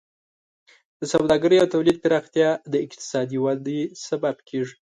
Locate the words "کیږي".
4.47-4.75